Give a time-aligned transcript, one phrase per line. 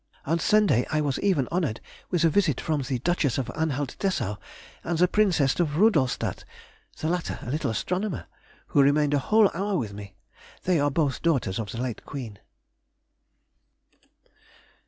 [0.25, 4.37] On Sunday I was even honoured with a visit from the Duchess of Anhalt Dessau
[4.83, 10.15] and the Princess of Rudolstadt—the latter a little astronomer—who remained a whole hour with me.
[10.63, 12.39] They are both daughters of the late Queen.